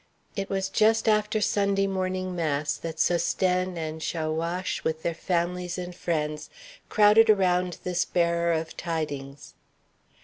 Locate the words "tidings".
8.75-9.53